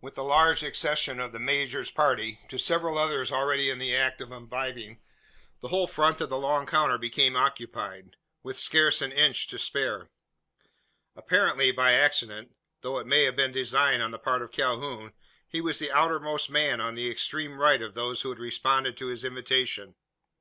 [0.00, 4.20] With the large accession of the major's party, to several others already in the act
[4.20, 5.00] of imbibing,
[5.60, 10.10] the whole front of the long counter became occupied with scarce an inch to spare.
[11.14, 15.12] Apparently by accident though it may have been design on the part of Calhoun
[15.46, 19.06] he was the outermost man on the extreme right of those who had responded to
[19.06, 19.94] his invitation.